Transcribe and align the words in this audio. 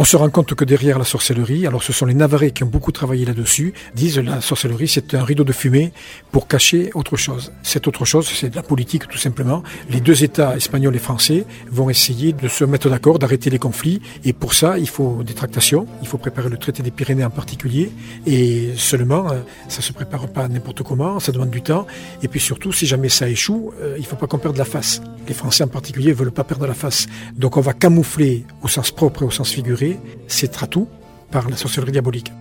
On 0.00 0.04
se 0.04 0.16
rend 0.16 0.30
compte 0.30 0.54
que 0.54 0.64
derrière 0.64 0.96
la 0.96 1.04
sorcellerie, 1.04 1.66
alors 1.66 1.82
ce 1.82 1.92
sont 1.92 2.06
les 2.06 2.14
Navarrais 2.14 2.52
qui 2.52 2.62
ont 2.62 2.68
beaucoup 2.68 2.92
travaillé 2.92 3.24
là-dessus, 3.24 3.74
disent 3.96 4.20
la 4.20 4.40
sorcellerie 4.40 4.86
c'est 4.86 5.12
un 5.14 5.24
rideau 5.24 5.42
de 5.42 5.52
fumée 5.52 5.92
pour 6.30 6.46
cacher 6.46 6.92
autre 6.94 7.16
chose. 7.16 7.52
Cette 7.64 7.88
autre 7.88 8.04
chose, 8.04 8.28
c'est 8.32 8.50
de 8.50 8.54
la 8.54 8.62
politique 8.62 9.08
tout 9.08 9.18
simplement. 9.18 9.64
Les 9.90 10.00
deux 10.00 10.22
États, 10.22 10.56
espagnols 10.56 10.94
et 10.94 11.00
français, 11.00 11.46
vont 11.68 11.90
essayer 11.90 12.32
de 12.32 12.46
se 12.46 12.64
mettre 12.64 12.88
d'accord, 12.88 13.18
d'arrêter 13.18 13.50
les 13.50 13.58
conflits. 13.58 14.00
Et 14.24 14.32
pour 14.32 14.54
ça, 14.54 14.78
il 14.78 14.88
faut 14.88 15.24
des 15.24 15.34
tractations, 15.34 15.88
il 16.00 16.06
faut 16.06 16.18
préparer 16.18 16.48
le 16.48 16.58
traité 16.58 16.84
des 16.84 16.92
Pyrénées 16.92 17.24
en 17.24 17.30
particulier. 17.30 17.90
Et 18.24 18.74
seulement, 18.76 19.32
euh, 19.32 19.40
ça 19.66 19.82
se 19.82 19.92
prépare 19.92 20.28
pas 20.28 20.46
n'importe 20.46 20.84
comment, 20.84 21.18
ça 21.18 21.32
demande 21.32 21.50
du 21.50 21.62
temps. 21.62 21.88
Et 22.22 22.28
puis 22.28 22.38
surtout, 22.38 22.70
si 22.70 22.86
jamais 22.86 23.08
ça 23.08 23.28
échoue, 23.28 23.72
euh, 23.80 23.96
il 23.98 24.06
faut 24.06 24.14
pas 24.14 24.28
qu'on 24.28 24.38
perde 24.38 24.58
la 24.58 24.64
face. 24.64 25.02
Les 25.26 25.34
Français 25.34 25.64
en 25.64 25.68
particulier 25.68 26.12
veulent 26.12 26.30
pas 26.30 26.44
perdre 26.44 26.68
la 26.68 26.74
face. 26.74 27.08
Donc 27.36 27.56
on 27.56 27.60
va 27.60 27.72
camoufler 27.72 28.44
au 28.62 28.68
sens 28.68 28.92
propre 28.92 29.22
et 29.22 29.26
au 29.26 29.32
sens 29.32 29.50
figuré 29.50 29.87
c'est 30.26 30.48
Tratou 30.48 30.88
par 31.30 31.48
la 31.48 31.56
sorcellerie 31.56 31.92
diabolique. 31.92 32.32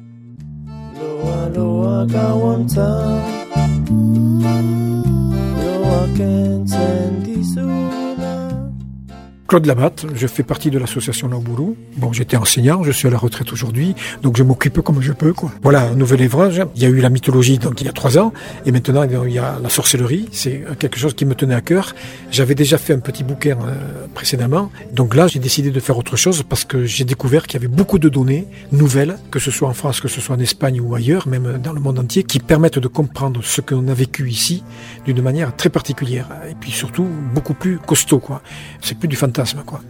Claude 9.48 9.66
Labatte, 9.66 10.06
je 10.14 10.28
fais 10.28 10.44
partie 10.44 10.72
de 10.72 10.78
l'association 10.78 11.30
Nauburu. 11.30 11.76
Bon, 11.96 12.12
j'étais 12.12 12.36
enseignant, 12.36 12.84
je 12.84 12.92
suis 12.92 13.08
à 13.08 13.12
la 13.12 13.18
retraite 13.18 13.54
aujourd'hui, 13.54 13.96
donc 14.22 14.36
je 14.36 14.44
m'occupe 14.44 14.82
comme 14.82 15.02
je 15.02 15.14
peux. 15.14 15.32
Quoi. 15.32 15.52
Voilà, 15.64 15.84
un 15.84 15.96
nouvel 15.96 16.22
ouvrage. 16.24 16.62
Il 16.76 16.82
y 16.82 16.86
a 16.86 16.90
eu 16.90 17.00
la 17.00 17.10
mythologie 17.10 17.58
donc 17.58 17.80
il 17.80 17.86
y 17.86 17.90
a 17.90 17.94
trois 17.94 18.18
ans, 18.18 18.34
et 18.66 18.74
maintenant 18.74 19.04
il 19.04 19.32
y 19.32 19.40
a 19.40 19.58
la 19.64 19.70
sorcellerie. 19.70 20.28
C'est 20.34 20.66
quelque 20.80 21.00
chose 21.00 21.14
qui 21.14 21.24
me 21.24 21.34
tenait 21.34 21.56
à 21.56 21.62
cœur. 21.62 21.96
J'avais 22.30 22.56
déjà 22.56 22.78
fait 22.78 22.94
un 22.94 23.00
petit 23.00 23.24
bouquin 23.24 23.58
euh, 23.62 24.06
précédemment, 24.14 24.70
donc 24.92 25.16
là 25.16 25.28
j'ai 25.28 25.40
décidé 25.40 25.72
de 25.72 25.80
faire 25.80 25.98
autre 25.98 26.18
chose 26.18 26.44
parce 26.44 26.66
que 26.66 26.84
j'ai 26.84 27.06
découvert 27.06 27.48
qu'il 27.48 27.62
y 27.62 27.64
avait 27.64 27.74
beaucoup 27.74 28.00
de 28.00 28.10
données 28.10 28.48
nouvelles, 28.74 29.18
que 29.32 29.40
ce 29.40 29.50
soit 29.50 29.70
en 29.70 29.74
France, 29.74 30.02
que 30.02 30.10
ce 30.10 30.20
soit 30.20 30.36
en 30.36 30.40
Espagne 30.40 30.82
ou 30.82 30.94
ailleurs, 30.94 31.26
même 31.26 31.58
dans 31.64 31.72
le 31.72 31.80
monde 31.80 32.00
entier, 32.00 32.24
qui 32.24 32.40
permettent 32.40 32.80
de 32.80 32.88
comprendre 32.90 33.42
ce 33.46 33.62
qu'on 33.62 33.88
a 33.88 33.94
vécu 33.94 34.30
ici 34.30 34.64
d'une 35.14 35.22
manière 35.22 35.56
très 35.56 35.70
particulière, 35.70 36.28
et 36.50 36.56
puis 36.56 36.72
surtout 36.72 37.08
beaucoup 37.34 37.54
plus 37.54 37.80
costaud. 37.80 38.20
Quoi. 38.20 38.42
C'est 38.82 38.98
plus 38.98 39.08
du 39.08 39.16
fantasme 39.16 39.64
quoi. 39.66 39.82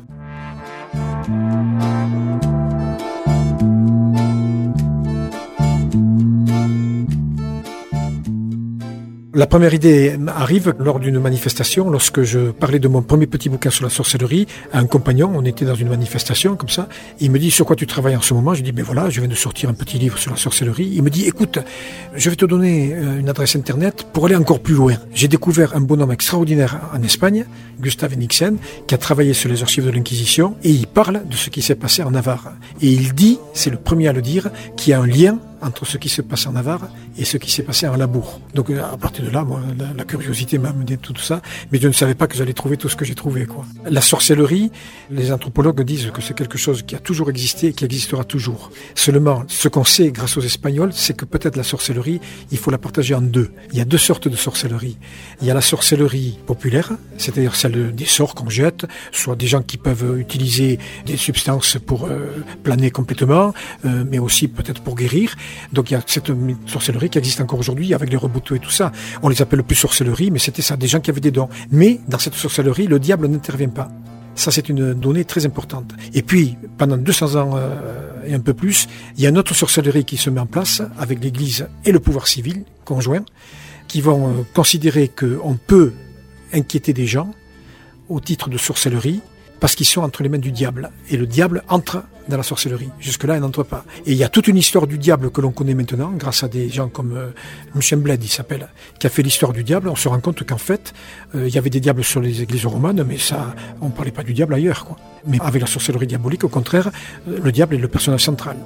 La 9.38 9.46
première 9.46 9.76
idée 9.76 10.18
arrive 10.36 10.74
lors 10.80 11.00
d'une 11.00 11.20
manifestation, 11.20 11.92
lorsque 11.92 12.24
je 12.24 12.50
parlais 12.50 12.80
de 12.80 12.88
mon 12.88 13.04
premier 13.04 13.28
petit 13.28 13.50
bouquin 13.50 13.70
sur 13.70 13.84
la 13.84 13.92
sorcellerie 13.92 14.48
à 14.74 14.80
un 14.80 14.88
compagnon. 14.88 15.32
On 15.36 15.46
était 15.46 15.64
dans 15.64 15.76
une 15.76 15.90
manifestation 15.90 16.56
comme 16.56 16.70
ça. 16.70 16.90
Il 17.20 17.30
me 17.30 17.38
dit 17.38 17.52
sur 17.52 17.64
quoi 17.68 17.76
tu 17.76 17.86
travailles 17.86 18.16
en 18.16 18.22
ce 18.24 18.34
moment? 18.34 18.56
Je 18.56 18.64
dis 18.64 18.72
ben 18.72 18.84
voilà, 18.84 19.12
je 19.12 19.20
viens 19.20 19.30
de 19.30 19.36
sortir 19.36 19.70
un 19.70 19.76
petit 19.76 20.00
livre 20.00 20.18
sur 20.18 20.32
la 20.32 20.38
sorcellerie. 20.38 20.90
Il 20.92 21.04
me 21.04 21.12
dit 21.12 21.28
écoute, 21.28 21.60
je 22.16 22.32
vais 22.32 22.36
te 22.36 22.46
donner 22.46 22.96
euh, 22.96 23.20
une 23.20 23.30
adresse 23.30 23.56
internet 23.56 24.08
pour 24.12 24.26
aller 24.26 24.36
encore 24.36 24.60
plus 24.60 24.74
loin. 24.74 24.96
J'ai 25.14 25.28
découvert 25.28 25.76
un 25.76 25.82
bonhomme 25.82 26.12
extraordinaire 26.12 26.80
en 26.92 27.04
Espagne, 27.04 27.46
Gustave 27.80 28.18
Nixon, 28.18 28.58
qui 28.88 28.96
a 28.96 28.98
travaillé 28.98 29.36
sur 29.36 29.52
les 29.52 29.62
archives 29.62 29.86
de 29.86 29.92
l'Inquisition 29.92 30.56
et 30.64 30.72
il 30.72 30.88
parle 30.88 31.22
de 31.30 31.36
ce 31.36 31.52
qui 31.52 31.62
s'est 31.62 31.76
passé 31.76 32.02
en 32.02 32.10
Navarre. 32.10 32.54
Et 32.82 32.88
il 32.88 33.14
dit, 33.14 33.38
c'est 33.54 33.70
le 33.70 33.78
premier 33.78 34.08
à 34.08 34.14
le 34.14 34.24
dire, 34.24 34.50
qu'il 34.78 34.90
y 34.90 34.94
a 34.96 35.00
un 35.00 35.06
lien 35.06 35.38
entre 35.62 35.86
ce 35.86 35.98
qui 35.98 36.10
se 36.10 36.22
passe 36.22 36.48
en 36.48 36.54
Navarre 36.54 36.88
et 37.18 37.26
ce 37.26 37.38
qui 37.38 37.52
s'est 37.52 37.64
passé 37.64 37.88
en 37.88 37.96
Labour. 37.96 38.40
Donc 38.54 38.70
euh, 38.70 38.84
à 38.84 38.98
partir 38.98 39.26
de 39.26 39.30
là, 39.30 39.44
moi, 39.44 39.62
la, 39.96 40.04
curiosité 40.06 40.58
m'a 40.58 40.70
amené 40.70 40.98
tout 40.98 41.16
ça, 41.18 41.42
mais 41.72 41.80
je 41.80 41.88
ne 41.88 41.94
savais 41.94 42.16
pas 42.16 42.28
que 42.28 42.36
j'allais 42.36 42.54
trouver 42.54 42.78
tout 42.78 42.90
ce 42.90 42.96
que 42.96 43.06
j'ai 43.06 43.16
trouvé. 43.16 43.46
Quoi. 43.46 43.66
La 43.86 44.02
sorcellerie, 44.02 44.72
les 45.12 45.32
anthropologues 45.32 45.82
disent 45.82 46.12
que 46.12 46.22
c'est 46.22 46.36
quelque 46.36 46.58
chose 46.58 46.84
qui 46.84 46.96
a 46.96 47.00
toujours 47.00 47.30
existé 47.30 47.68
et 47.68 47.74
qui 47.74 47.86
existera 47.86 48.24
toujours. 48.24 48.72
Seulement, 48.96 49.44
ce 49.48 49.68
qu'on 49.68 49.84
sait 49.84 50.12
grâce 50.12 50.38
aux 50.38 50.42
Espagnols, 50.42 50.94
c'est 50.94 51.16
que 51.16 51.26
peut-être 51.26 51.56
la 51.56 51.64
sorcellerie, 51.64 52.22
il 52.52 52.58
faut 52.58 52.72
la 52.72 52.78
partager 52.78 53.14
en 53.14 53.22
deux. 53.22 53.52
Il 53.72 53.78
y 53.78 53.82
a 53.82 53.86
deux 53.86 53.98
sortes 53.98 54.28
de 54.28 54.36
sorcellerie. 54.36 54.98
Il 55.42 55.48
y 55.48 55.52
a 55.52 55.54
la 55.54 55.62
sorcellerie 55.62 56.40
populaire, 56.46 56.92
c'est-à-dire 57.18 57.56
celle 57.56 57.96
des 57.96 58.06
sorts 58.06 58.36
qu'on 58.36 58.50
jette, 58.50 58.86
soit 59.12 59.36
des 59.36 59.48
gens 59.48 59.62
qui 59.62 59.78
peuvent 59.78 60.20
utiliser 60.20 60.80
des 61.06 61.18
substances 61.18 61.78
pour 61.86 62.06
euh, 62.06 62.44
planer 62.64 62.92
complètement, 62.92 63.54
euh, 63.86 64.04
mais 64.10 64.20
aussi 64.20 64.48
peut-être 64.48 64.82
pour 64.82 64.96
guérir. 64.96 65.36
Donc 65.74 65.92
il 65.92 65.94
y 65.94 65.98
a 65.98 66.02
cette 66.06 66.32
sorcellerie 66.66 67.10
qui 67.10 67.18
existe 67.18 67.42
encore 67.42 67.60
aujourd'hui 67.60 67.94
avec 67.94 68.10
les 68.10 68.18
rebouteux 68.18 68.56
et 68.56 68.60
tout 68.60 68.72
ça. 68.72 68.92
On 69.22 69.30
les 69.30 69.42
appelle 69.42 69.64
plus 69.64 69.76
sorcellerie, 69.76 70.32
mais 70.32 70.40
c'était 70.40 70.62
ça, 70.62 70.78
des 70.78 70.88
gens 70.88 71.00
qui 71.00 71.10
avaient 71.10 71.22
des 71.22 71.32
dons. 71.32 71.50
Mais 71.72 72.00
dans 72.08 72.20
cette 72.20 72.36
sorcellerie, 72.36 72.88
le 72.88 73.00
diable 73.00 73.28
n'intervient 73.28 73.70
pas. 73.70 73.90
Ça, 74.36 74.52
c'est 74.52 74.70
une 74.70 74.94
donnée 74.94 75.26
très 75.26 75.48
importante. 75.48 75.94
Et 76.14 76.22
puis, 76.22 76.58
pendant 76.78 76.96
200 76.96 77.36
ans 77.36 77.54
euh, 77.56 78.24
et 78.28 78.36
un 78.36 78.40
peu 78.40 78.54
plus, 78.54 78.88
il 79.18 79.24
y 79.24 79.26
a 79.26 79.30
une 79.30 79.38
autre 79.38 79.56
sorcellerie 79.56 80.06
qui 80.06 80.16
se 80.16 80.30
met 80.30 80.40
en 80.40 80.46
place 80.46 80.84
avec 81.00 81.24
l'Église 81.24 81.68
et 81.86 81.92
le 81.92 82.00
pouvoir 82.00 82.28
civil 82.28 82.64
conjoint, 82.86 83.26
qui 83.88 84.00
vont 84.00 84.28
euh, 84.28 84.32
considérer 84.54 85.08
qu'on 85.08 85.58
peut 85.58 85.94
inquiéter 86.54 86.94
des 86.94 87.08
gens 87.08 87.32
au 88.10 88.20
titre 88.20 88.50
de 88.50 88.58
sorcellerie 88.60 89.22
parce 89.60 89.74
qu'ils 89.74 89.88
sont 89.88 90.02
entre 90.02 90.22
les 90.22 90.30
mains 90.30 90.38
du 90.38 90.52
diable. 90.52 90.92
Et 91.10 91.18
le 91.18 91.26
diable 91.26 91.64
entre 91.68 92.04
dans 92.30 92.38
la 92.38 92.44
sorcellerie. 92.44 92.90
Jusque-là, 93.00 93.36
il 93.36 93.42
n'entre 93.42 93.64
pas. 93.64 93.86
Et 94.06 94.12
il 94.12 94.18
y 94.18 94.24
a 94.24 94.30
toute 94.30 94.48
une 94.48 94.58
histoire 94.58 94.88
du 94.88 94.98
diable 94.98 95.32
que 95.32 95.42
l'on 95.42 95.52
connaît 95.52 95.74
maintenant, 95.74 96.12
grâce 96.12 96.44
à 96.44 96.48
des 96.48 96.70
gens 96.70 96.90
comme 96.90 97.16
euh, 97.16 97.30
Michel 97.76 98.00
Bled, 98.00 98.24
il 98.24 98.30
s'appelle, 98.30 98.68
qui 99.00 99.08
a 99.08 99.10
fait 99.10 99.24
l'histoire 99.24 99.54
du 99.54 99.64
diable. 99.64 99.90
On 99.90 99.96
se 99.96 100.08
rend 100.08 100.20
compte 100.20 100.44
qu'en 100.46 100.58
fait, 100.58 100.94
euh, 101.36 101.48
il 101.48 101.54
y 101.54 101.58
avait 101.58 101.70
des 101.70 101.80
diables 101.80 102.04
sur 102.04 102.22
les 102.22 102.42
églises 102.42 102.66
romanes, 102.66 103.04
mais 103.08 103.18
ça, 103.18 103.56
on 103.82 103.88
ne 103.88 103.92
parlait 103.92 104.12
pas 104.12 104.24
du 104.24 104.34
diable 104.34 104.54
ailleurs. 104.54 104.86
Quoi. 104.86 104.98
Mais 105.26 105.40
avec 105.42 105.62
la 105.62 105.68
sorcellerie 105.68 106.08
diabolique, 106.08 106.44
au 106.44 106.50
contraire, 106.50 106.92
euh, 107.28 107.40
le 107.44 107.52
diable 107.52 107.76
est 107.76 107.80
le 107.80 107.88
personnage 107.88 108.24
central. 108.24 108.58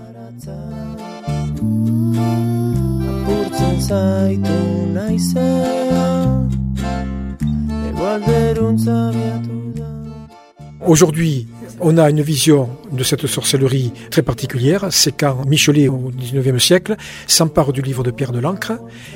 Aujourd'hui, 10.85 11.47
on 11.79 11.97
a 11.97 12.09
une 12.09 12.21
vision 12.21 12.69
de 12.91 13.03
cette 13.03 13.27
sorcellerie 13.27 13.91
très 14.09 14.21
particulière. 14.21 14.87
C'est 14.91 15.11
quand 15.11 15.45
Michelet, 15.45 15.87
au 15.87 16.11
XIXe 16.17 16.63
siècle, 16.63 16.95
s'empare 17.27 17.73
du 17.73 17.81
livre 17.81 18.03
de 18.03 18.11
Pierre 18.11 18.31
de 18.31 18.39
l'Ancre 18.39 18.73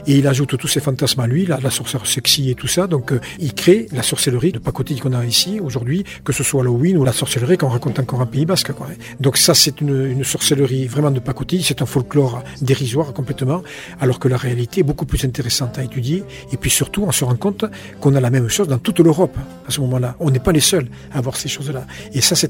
et 0.08 0.18
il 0.18 0.28
ajoute 0.28 0.58
tous 0.58 0.68
ses 0.68 0.80
fantasmes 0.80 1.20
à 1.22 1.28
lui, 1.28 1.46
la, 1.46 1.70
sorcière 1.70 2.06
sexy 2.08 2.50
et 2.50 2.56
tout 2.56 2.68
ça. 2.68 2.88
Donc, 2.88 3.12
euh, 3.12 3.20
il 3.40 3.54
crée 3.54 3.88
la 3.92 4.04
sorcellerie 4.04 4.52
de 4.52 4.60
pacotille 4.60 5.00
qu'on 5.00 5.14
a 5.14 5.26
ici 5.26 5.60
aujourd'hui, 5.60 6.04
que 6.24 6.34
ce 6.34 6.44
soit 6.44 6.62
Halloween 6.62 6.98
ou 6.98 7.04
la 7.04 7.12
sorcellerie 7.12 7.58
qu'on 7.58 7.70
raconte 7.70 8.00
encore 8.00 8.22
en 8.22 8.26
Pays 8.26 8.46
Basque. 8.46 8.72
Donc, 9.20 9.38
ça, 9.38 9.54
c'est 9.54 9.82
une, 9.82 10.24
sorcellerie 10.24 10.88
vraiment 10.88 11.12
de 11.12 11.20
pacotille. 11.20 11.64
C'est 11.64 11.82
un 11.82 11.86
folklore 11.86 12.44
dérisoire 12.62 13.14
complètement, 13.14 13.62
alors 14.00 14.20
que 14.20 14.28
la 14.28 14.38
réalité 14.38 14.82
est 14.82 14.84
beaucoup 14.84 15.06
plus 15.06 15.24
intéressante 15.26 15.78
à 15.78 15.84
étudier. 15.84 16.24
Et 16.52 16.58
puis 16.58 16.70
surtout, 16.70 17.04
on 17.04 17.12
se 17.12 17.24
rend 17.26 17.36
compte 17.36 17.66
qu'on 18.00 18.16
a 18.16 18.20
la 18.20 18.30
même 18.30 18.48
chose 18.48 18.68
dans 18.68 18.78
toute 18.78 19.00
l'Europe 19.00 19.38
à 19.68 19.72
ce 19.72 19.82
moment-là. 19.82 20.16
On 20.20 20.32
n'est 20.32 20.40
pas 20.40 20.52
les 20.52 20.60
seuls 20.60 20.88
à 21.14 21.18
avoir 21.18 21.38
ces 21.38 21.50
choses-là. 21.50 21.86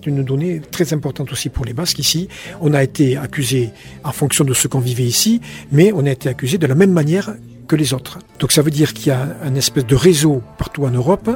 Une 0.06 0.23
donnée 0.23 0.61
très 0.72 0.94
importante 0.94 1.31
aussi 1.31 1.50
pour 1.50 1.66
les 1.66 1.73
Basques 1.73 2.00
ici. 2.00 2.28
On 2.61 2.73
a 2.73 2.83
été 2.83 3.17
accusé 3.17 3.69
en 4.03 4.11
fonction 4.11 4.44
de 4.44 4.53
ce 4.53 4.67
qu'on 4.67 4.79
vivait 4.79 5.03
ici, 5.03 5.41
mais 5.72 5.91
on 5.94 6.06
a 6.06 6.11
été 6.11 6.29
accusé 6.29 6.57
de 6.57 6.67
la 6.67 6.75
même 6.75 6.91
manière 6.91 7.35
que 7.67 7.75
les 7.75 7.94
autres. 7.94 8.19
Donc 8.39 8.51
ça 8.51 8.61
veut 8.61 8.72
dire 8.72 8.94
qu'il 8.94 9.07
y 9.07 9.11
a 9.11 9.35
un 9.44 9.56
espèce 9.56 9.85
de 9.85 9.95
réseau 9.95 10.41
partout 10.57 10.85
en 10.85 10.91
Europe. 10.91 11.29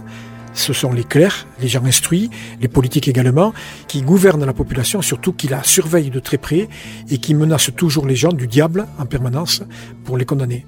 Ce 0.53 0.73
sont 0.73 0.91
les 0.91 1.03
clercs, 1.03 1.47
les 1.61 1.67
gens 1.67 1.85
instruits, 1.85 2.29
les 2.59 2.67
politiques 2.67 3.07
également, 3.07 3.53
qui 3.87 4.01
gouvernent 4.01 4.45
la 4.45 4.53
population, 4.53 5.01
surtout 5.01 5.31
qui 5.31 5.47
la 5.47 5.63
surveillent 5.63 6.09
de 6.09 6.19
très 6.19 6.37
près 6.37 6.67
et 7.09 7.17
qui 7.17 7.33
menacent 7.35 7.71
toujours 7.75 8.05
les 8.05 8.15
gens 8.15 8.33
du 8.33 8.47
diable 8.47 8.87
en 8.97 9.05
permanence 9.05 9.63
pour 10.03 10.17
les 10.17 10.25
condamner. 10.25 10.65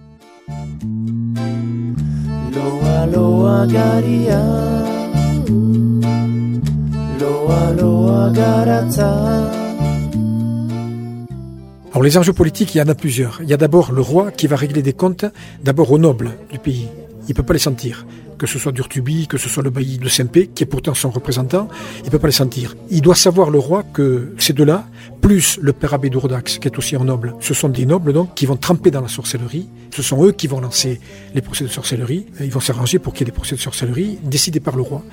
Alors 11.91 12.03
les 12.03 12.17
enjeux 12.17 12.33
politiques, 12.33 12.73
il 12.73 12.79
y 12.79 12.81
en 12.81 12.87
a 12.87 12.95
plusieurs. 12.95 13.39
Il 13.43 13.49
y 13.49 13.53
a 13.53 13.57
d'abord 13.57 13.91
le 13.91 14.01
roi 14.01 14.31
qui 14.31 14.47
va 14.47 14.55
régler 14.55 14.81
des 14.81 14.93
comptes 14.93 15.25
d'abord 15.63 15.91
aux 15.91 15.99
nobles 15.99 16.31
du 16.51 16.57
pays. 16.57 16.87
il 17.27 17.35
peut 17.35 17.43
pas 17.43 17.53
les 17.53 17.59
sentir. 17.59 18.05
Que 18.41 18.47
ce 18.47 18.57
soit 18.57 18.71
Durtubi, 18.71 19.27
que 19.27 19.37
ce 19.37 19.49
soit 19.49 19.61
le 19.61 19.69
bailli 19.69 19.99
de 19.99 20.09
Saint-Pé, 20.09 20.47
qui 20.47 20.63
est 20.63 20.65
pourtant 20.65 20.95
son 20.95 21.11
représentant, 21.11 21.67
il 22.03 22.09
peut 22.09 22.17
pas 22.17 22.25
les 22.25 22.33
sentir. 22.33 22.75
Il 22.89 23.03
doit 23.03 23.13
savoir, 23.13 23.51
le 23.51 23.59
roi, 23.59 23.83
que 23.83 24.33
ces 24.39 24.51
deux-là, 24.51 24.87
plus 25.21 25.59
le 25.61 25.73
père 25.73 25.93
abbé 25.93 26.09
d'Ourdax, 26.09 26.57
qui 26.57 26.67
est 26.67 26.75
aussi 26.79 26.95
un 26.95 27.03
noble, 27.03 27.35
ce 27.39 27.53
sont 27.53 27.69
des 27.69 27.85
nobles 27.85 28.13
donc 28.13 28.33
qui 28.33 28.47
vont 28.47 28.55
tremper 28.55 28.89
dans 28.89 29.01
la 29.01 29.09
sorcellerie. 29.09 29.69
Ce 29.91 30.01
sont 30.01 30.25
eux 30.25 30.31
qui 30.31 30.47
vont 30.47 30.59
lancer 30.59 30.99
les 31.35 31.41
procès 31.41 31.65
de 31.65 31.69
sorcellerie. 31.69 32.25
Ils 32.39 32.49
vont 32.49 32.59
s'arranger 32.59 32.97
pour 32.97 33.13
qu'il 33.13 33.27
y 33.27 33.29
ait 33.29 33.31
des 33.31 33.37
procès 33.37 33.55
de 33.55 33.61
sorcellerie 33.61 34.17
décidés 34.23 34.59
par 34.59 34.75
le 34.75 34.81
roi. 34.81 35.03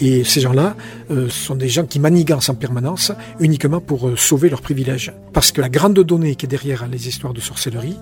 Et 0.00 0.24
ces 0.24 0.40
gens-là 0.40 0.74
euh, 1.10 1.28
sont 1.28 1.56
des 1.56 1.68
gens 1.68 1.84
qui 1.84 1.98
manigancent 2.00 2.48
en 2.48 2.54
permanence 2.54 3.12
uniquement 3.40 3.82
pour 3.82 4.08
euh, 4.08 4.16
sauver 4.16 4.48
leurs 4.48 4.62
privilèges. 4.62 5.12
Parce 5.34 5.52
que 5.52 5.60
la 5.60 5.68
grande 5.68 6.00
donnée 6.00 6.34
qui 6.34 6.46
est 6.46 6.48
derrière 6.48 6.88
les 6.88 7.08
histoires 7.08 7.34
de 7.34 7.40
sorcellerie, 7.42 7.98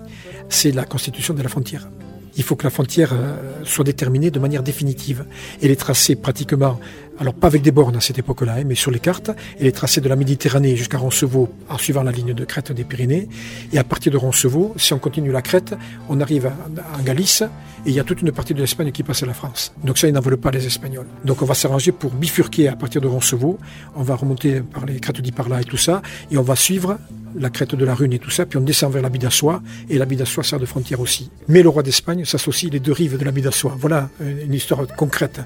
c'est 0.47 0.71
la 0.71 0.85
constitution 0.85 1.33
de 1.33 1.43
la 1.43 1.49
frontière 1.49 1.89
il 2.37 2.43
faut 2.43 2.55
que 2.55 2.63
la 2.63 2.69
frontière 2.69 3.13
euh, 3.13 3.37
soit 3.63 3.83
déterminée 3.83 4.31
de 4.31 4.39
manière 4.39 4.63
définitive. 4.63 5.25
Elle 5.61 5.71
est 5.71 5.79
tracée 5.79 6.15
pratiquement, 6.15 6.79
alors 7.19 7.33
pas 7.33 7.47
avec 7.47 7.61
des 7.61 7.71
bornes 7.71 7.97
à 7.97 8.01
cette 8.01 8.17
époque-là, 8.17 8.55
hein, 8.59 8.63
mais 8.65 8.75
sur 8.75 8.91
les 8.91 8.99
cartes, 8.99 9.31
elle 9.59 9.67
est 9.67 9.75
tracée 9.75 9.99
de 10.01 10.07
la 10.07 10.15
Méditerranée 10.15 10.75
jusqu'à 10.75 10.97
Roncevaux 10.97 11.49
en 11.67 11.77
suivant 11.77 12.03
la 12.03 12.11
ligne 12.11 12.33
de 12.33 12.45
crête 12.45 12.71
des 12.71 12.85
Pyrénées. 12.85 13.27
Et 13.73 13.77
à 13.77 13.83
partir 13.83 14.11
de 14.11 14.17
Roncevaux, 14.17 14.73
si 14.77 14.93
on 14.93 14.99
continue 14.99 15.31
la 15.31 15.41
crête, 15.41 15.75
on 16.07 16.21
arrive 16.21 16.47
en 16.47 17.03
Galice 17.03 17.43
et 17.85 17.89
il 17.89 17.93
y 17.93 17.99
a 17.99 18.03
toute 18.03 18.21
une 18.21 18.31
partie 18.31 18.53
de 18.53 18.59
l'Espagne 18.59 18.91
qui 18.91 19.03
passe 19.03 19.23
à 19.23 19.25
la 19.25 19.33
France. 19.33 19.73
Donc 19.83 19.97
ça, 19.97 20.07
ils 20.07 20.13
n'en 20.13 20.21
veulent 20.21 20.37
pas 20.37 20.51
les 20.51 20.65
Espagnols. 20.65 21.07
Donc 21.25 21.41
on 21.41 21.45
va 21.45 21.53
s'arranger 21.53 21.91
pour 21.91 22.11
bifurquer 22.11 22.67
à 22.69 22.75
partir 22.75 23.01
de 23.01 23.07
Roncevaux. 23.07 23.59
On 23.95 24.03
va 24.03 24.15
remonter 24.15 24.61
par 24.61 24.85
les 24.85 24.99
crêtes 24.99 25.21
d'Iparla 25.21 25.61
et 25.61 25.65
tout 25.65 25.77
ça, 25.77 26.01
et 26.31 26.37
on 26.37 26.43
va 26.43 26.55
suivre 26.55 26.97
la 27.35 27.49
crête 27.49 27.75
de 27.75 27.85
la 27.85 27.93
Rune 27.93 28.13
et 28.13 28.19
tout 28.19 28.29
ça, 28.29 28.45
puis 28.45 28.57
on 28.57 28.61
descend 28.61 28.91
vers 28.91 29.01
la 29.01 29.09
Bidassois, 29.09 29.61
et 29.89 29.97
la 29.97 30.05
Bidassois 30.05 30.43
sert 30.43 30.59
de 30.59 30.65
frontière 30.65 30.99
aussi. 30.99 31.29
Mais 31.47 31.61
le 31.61 31.69
roi 31.69 31.83
d'Espagne 31.83 32.25
s'associe 32.25 32.71
les 32.71 32.79
deux 32.79 32.91
rives 32.91 33.17
de 33.17 33.23
la 33.23 33.31
Bidassois. 33.31 33.75
Voilà 33.77 34.09
une 34.19 34.53
histoire 34.53 34.85
concrète. 34.87 35.41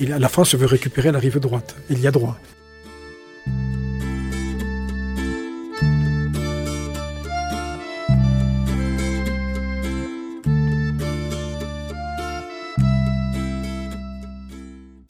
la 0.00 0.28
France 0.28 0.54
veut 0.54 0.66
récupérer 0.66 1.12
la 1.12 1.17
rive 1.18 1.40
droite. 1.40 1.76
Il 1.90 2.00
y 2.00 2.06
a 2.06 2.10
droit. 2.10 2.36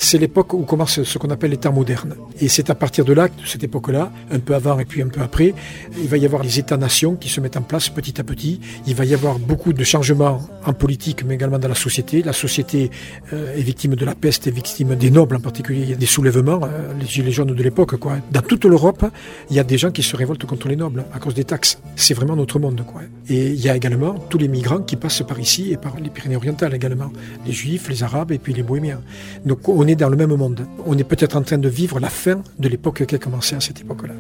C'est 0.09 0.17
l'époque 0.17 0.55
où 0.55 0.63
commence 0.63 1.03
ce 1.03 1.19
qu'on 1.19 1.29
appelle 1.29 1.51
l'État 1.51 1.71
moderne. 1.71 2.15
Et 2.41 2.49
c'est 2.49 2.71
à 2.71 2.75
partir 2.75 3.05
de 3.05 3.13
là, 3.13 3.29
de 3.29 3.45
cette 3.45 3.63
époque-là, 3.63 4.11
un 4.31 4.39
peu 4.39 4.55
avant 4.55 4.79
et 4.79 4.87
puis 4.87 5.03
un 5.03 5.09
peu 5.09 5.21
après, 5.21 5.53
il 5.99 6.09
va 6.09 6.17
y 6.17 6.25
avoir 6.25 6.43
les 6.43 6.59
États-nations 6.59 7.15
qui 7.15 7.29
se 7.29 7.43
mettent 7.43 7.59
en 7.59 7.63
place 7.63 7.91
petit 7.91 8.19
à 8.19 8.25
petit. 8.25 8.59
Il 8.87 8.95
va 8.95 9.05
y 9.05 9.13
avoir 9.13 9.39
beaucoup 9.39 9.75
de 9.75 9.85
changements 9.85 10.41
en 10.65 10.73
politique, 10.73 11.25
mais 11.27 11.35
également 11.35 11.59
dans 11.59 11.69
la 11.69 11.75
société. 11.75 12.23
La 12.23 12.33
société 12.33 12.91
euh, 13.35 13.55
est 13.55 13.61
victime 13.61 13.97
de 13.97 14.05
la 14.07 14.15
peste, 14.15 14.47
est 14.47 14.51
victime 14.51 14.95
des 14.95 15.11
nobles 15.11 15.37
en 15.37 15.41
particulier. 15.41 15.83
Il 15.83 15.91
y 15.91 15.93
a 15.93 15.97
des 15.97 16.07
soulèvements, 16.07 16.61
euh, 16.63 16.95
les 16.99 17.07
gilets 17.07 17.31
jaunes 17.31 17.55
de 17.55 17.63
l'époque. 17.63 17.97
Quoi. 17.97 18.17
Dans 18.33 18.41
toute 18.41 18.65
l'Europe, 18.65 19.05
il 19.51 19.57
y 19.57 19.61
a 19.61 19.65
des 19.65 19.77
gens 19.77 19.91
qui 19.91 20.03
se 20.03 20.17
révoltent 20.17 20.47
contre 20.47 20.69
les 20.69 20.77
nobles 20.77 21.05
à 21.13 21.19
cause 21.19 21.35
des 21.35 21.45
taxes. 21.45 21.83
C'est 21.97 22.15
vraiment 22.15 22.35
notre 22.35 22.59
monde. 22.59 22.83
Quoi. 22.91 23.03
Et 23.29 23.49
il 23.49 23.61
y 23.61 23.69
a 23.69 23.77
également 23.77 24.15
tous 24.31 24.39
les 24.39 24.49
migrants 24.49 24.81
qui 24.81 24.97
passent 24.97 25.23
par 25.29 25.39
ici 25.39 25.71
et 25.71 25.77
par 25.77 26.01
les 26.01 26.09
Pyrénées-Orientales 26.09 26.75
également. 26.75 27.13
Les 27.45 27.53
Juifs, 27.53 27.91
les 27.91 28.03
Arabes 28.03 28.33
et 28.33 28.39
puis 28.39 28.55
les 28.55 28.63
Bohémiens. 28.63 29.03
Donc 29.45 29.69
on 29.69 29.87
est 29.87 29.98
dans 29.99 30.09
le 30.09 30.17
même 30.17 30.35
monde. 30.35 30.67
On 30.87 30.97
est 30.97 31.05
peut-être 31.05 31.37
en 31.37 31.43
train 31.43 31.59
de 31.59 31.69
vivre 31.69 32.01
la 32.01 32.09
fin 32.09 32.43
de 32.59 32.69
l'époque 32.69 33.05
qui 33.05 33.15
a 33.15 33.19
commencé 33.19 33.55
à 33.57 33.61
cette 33.61 33.81
époque-là. 33.81 34.15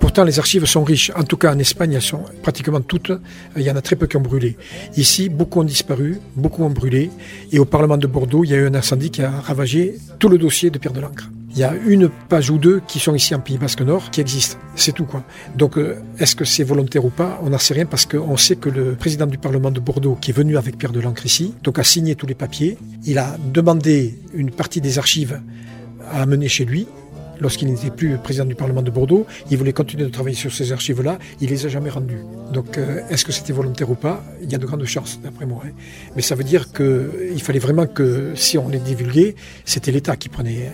Pourtant, 0.00 0.24
les 0.24 0.38
archives 0.38 0.64
sont 0.64 0.82
riches. 0.82 1.12
En 1.14 1.24
tout 1.24 1.36
cas, 1.36 1.54
en 1.54 1.58
Espagne, 1.58 1.92
elles 1.92 2.02
sont 2.02 2.24
pratiquement 2.42 2.80
toutes. 2.80 3.12
Il 3.56 3.62
y 3.62 3.70
en 3.70 3.76
a 3.76 3.82
très 3.82 3.96
peu 3.96 4.06
qui 4.06 4.16
ont 4.16 4.22
brûlé. 4.22 4.56
Ici, 4.96 5.28
beaucoup 5.28 5.60
ont 5.60 5.64
disparu, 5.64 6.18
beaucoup 6.36 6.64
ont 6.64 6.70
brûlé. 6.70 7.10
Et 7.52 7.58
au 7.58 7.66
Parlement 7.66 7.98
de 7.98 8.06
Bordeaux, 8.06 8.42
il 8.42 8.50
y 8.50 8.54
a 8.54 8.56
eu 8.56 8.66
un 8.66 8.74
incendie 8.74 9.10
qui 9.10 9.22
a 9.22 9.30
ravagé 9.30 9.98
tout 10.18 10.30
le 10.30 10.38
dossier 10.38 10.70
de 10.70 10.78
Pierre 10.78 10.94
de 10.94 11.00
l'Ancre. 11.00 11.30
Il 11.52 11.58
y 11.58 11.64
a 11.64 11.74
une 11.86 12.08
page 12.08 12.48
ou 12.50 12.58
deux 12.58 12.80
qui 12.86 13.00
sont 13.00 13.14
ici 13.14 13.34
en 13.34 13.40
Pays 13.40 13.58
Basque 13.58 13.82
Nord 13.82 14.10
qui 14.10 14.20
existent. 14.20 14.56
C'est 14.76 14.92
tout 14.92 15.04
quoi. 15.04 15.24
Donc 15.56 15.76
euh, 15.76 15.96
est-ce 16.20 16.36
que 16.36 16.44
c'est 16.44 16.62
volontaire 16.62 17.04
ou 17.04 17.10
pas? 17.10 17.40
On 17.42 17.50
n'en 17.50 17.58
sait 17.58 17.74
rien 17.74 17.86
parce 17.86 18.06
qu'on 18.06 18.36
sait 18.36 18.54
que 18.54 18.68
le 18.68 18.94
président 18.94 19.26
du 19.26 19.36
Parlement 19.36 19.72
de 19.72 19.80
Bordeaux, 19.80 20.16
qui 20.20 20.30
est 20.30 20.34
venu 20.34 20.56
avec 20.56 20.78
Pierre 20.78 20.92
de 20.92 21.00
Lancre 21.00 21.26
ici, 21.26 21.52
donc 21.64 21.80
a 21.80 21.82
signé 21.82 22.14
tous 22.14 22.26
les 22.26 22.36
papiers. 22.36 22.78
Il 23.04 23.18
a 23.18 23.36
demandé 23.52 24.16
une 24.32 24.52
partie 24.52 24.80
des 24.80 24.98
archives 24.98 25.40
à 26.08 26.22
amener 26.22 26.46
chez 26.46 26.64
lui. 26.64 26.86
Lorsqu'il 27.40 27.68
n'était 27.68 27.90
plus 27.90 28.16
président 28.18 28.44
du 28.44 28.54
Parlement 28.54 28.82
de 28.82 28.90
Bordeaux, 28.90 29.26
il 29.50 29.56
voulait 29.56 29.72
continuer 29.72 30.04
de 30.04 30.10
travailler 30.10 30.36
sur 30.36 30.52
ces 30.52 30.72
archives-là. 30.72 31.18
Il 31.40 31.50
les 31.50 31.66
a 31.66 31.68
jamais 31.68 31.90
rendues. 31.90 32.24
Donc, 32.52 32.78
euh, 32.78 33.00
est-ce 33.10 33.24
que 33.24 33.32
c'était 33.32 33.52
volontaire 33.52 33.90
ou 33.90 33.94
pas? 33.94 34.22
Il 34.42 34.50
y 34.50 34.54
a 34.54 34.58
de 34.58 34.66
grandes 34.66 34.84
chances, 34.84 35.20
d'après 35.22 35.46
moi. 35.46 35.62
Hein. 35.66 35.70
Mais 36.16 36.22
ça 36.22 36.34
veut 36.34 36.44
dire 36.44 36.72
qu'il 36.72 37.42
fallait 37.42 37.58
vraiment 37.58 37.86
que, 37.86 38.32
si 38.34 38.58
on 38.58 38.68
les 38.68 38.78
divulguait, 38.78 39.34
c'était 39.64 39.92
l'État 39.92 40.16
qui 40.16 40.28
prenait 40.28 40.70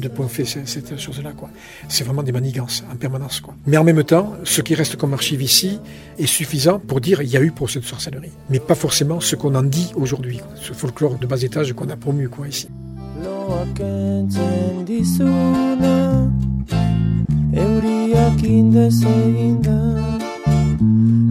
de 0.00 0.08
point 0.08 0.28
fait 0.28 0.44
cette 0.44 0.98
chose-là. 0.98 1.32
quoi. 1.32 1.50
C'est 1.88 2.04
vraiment 2.04 2.22
des 2.22 2.32
manigances 2.32 2.84
en 2.92 2.96
permanence. 2.96 3.40
Quoi. 3.40 3.54
Mais 3.66 3.76
en 3.76 3.84
même 3.84 4.02
temps, 4.04 4.34
ce 4.44 4.62
qui 4.62 4.74
reste 4.74 4.96
comme 4.96 5.12
archive 5.12 5.42
ici 5.42 5.78
est 6.18 6.26
suffisant 6.26 6.78
pour 6.78 7.00
dire 7.00 7.22
il 7.22 7.28
y 7.28 7.36
a 7.36 7.40
eu 7.40 7.52
procès 7.52 7.80
de 7.80 7.84
sorcellerie. 7.84 8.32
Mais 8.48 8.60
pas 8.60 8.74
forcément 8.74 9.20
ce 9.20 9.36
qu'on 9.36 9.54
en 9.54 9.62
dit 9.62 9.92
aujourd'hui, 9.94 10.40
ce 10.60 10.72
folklore 10.72 11.18
de 11.18 11.26
bas 11.26 11.42
étage 11.42 11.72
qu'on 11.74 11.88
a 11.90 11.96
promu 11.96 12.28
quoi, 12.28 12.48
ici. 12.48 12.68
Gaboak 13.50 13.80
entzen 13.82 14.84
dizuna 14.86 15.96
Euriak 17.50 18.44
indez 18.46 19.02
egin 19.02 19.56
da. 19.66 19.80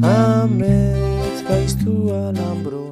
Amez 0.03 1.39
gaiztua 1.47 2.33
lambro 2.35 2.88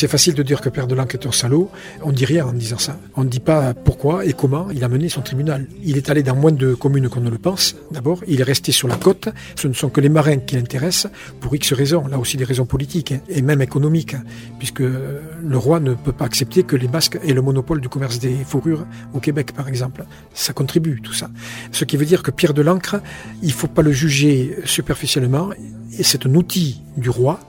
C'est 0.00 0.06
facile 0.06 0.34
de 0.34 0.44
dire 0.44 0.60
que 0.60 0.68
Père 0.68 0.86
de 0.86 0.94
est 0.94 1.26
un 1.26 1.32
salaud. 1.32 1.72
On 2.04 2.10
ne 2.10 2.14
dit 2.14 2.24
rien 2.24 2.46
en 2.46 2.52
disant 2.52 2.78
ça. 2.78 2.96
On 3.16 3.24
ne 3.24 3.28
dit 3.28 3.40
pas 3.40 3.74
pourquoi 3.74 4.24
et 4.24 4.32
comment 4.32 4.70
il 4.70 4.84
a 4.84 4.88
mené 4.88 5.08
son 5.08 5.22
tribunal. 5.22 5.66
Il 5.82 5.96
est 5.96 6.08
allé 6.08 6.22
dans 6.22 6.36
moins 6.36 6.52
de 6.52 6.72
communes 6.74 7.08
qu'on 7.08 7.20
ne 7.20 7.30
le 7.30 7.38
pense, 7.38 7.74
d'abord. 7.90 8.20
Il 8.28 8.40
est 8.40 8.44
resté 8.44 8.70
sur 8.70 8.86
la 8.86 8.94
côte. 8.94 9.28
Ce 9.56 9.66
ne 9.66 9.72
sont 9.72 9.88
que 9.88 10.00
les 10.00 10.08
marins 10.08 10.36
qui 10.36 10.54
l'intéressent 10.54 11.10
pour 11.40 11.52
X 11.52 11.72
raisons. 11.72 12.06
Là 12.06 12.16
aussi 12.20 12.36
des 12.36 12.44
raisons 12.44 12.64
politiques 12.64 13.12
et 13.28 13.42
même 13.42 13.60
économiques, 13.60 14.14
puisque 14.60 14.84
le 14.84 15.58
roi 15.58 15.80
ne 15.80 15.94
peut 15.94 16.12
pas 16.12 16.26
accepter 16.26 16.62
que 16.62 16.76
les 16.76 16.86
Basques 16.86 17.18
aient 17.24 17.34
le 17.34 17.42
monopole 17.42 17.80
du 17.80 17.88
commerce 17.88 18.20
des 18.20 18.36
fourrures 18.44 18.86
au 19.14 19.18
Québec, 19.18 19.50
par 19.50 19.66
exemple. 19.66 20.04
Ça 20.32 20.52
contribue, 20.52 21.00
tout 21.02 21.12
ça. 21.12 21.28
Ce 21.72 21.84
qui 21.84 21.96
veut 21.96 22.06
dire 22.06 22.22
que 22.22 22.30
Pierre 22.30 22.54
de 22.54 22.62
l'Ancre, 22.62 23.00
il 23.42 23.48
ne 23.48 23.52
faut 23.52 23.66
pas 23.66 23.82
le 23.82 23.90
juger 23.90 24.58
superficiellement. 24.64 25.50
C'est 25.90 26.24
un 26.24 26.34
outil 26.36 26.82
du 26.96 27.10
roi 27.10 27.40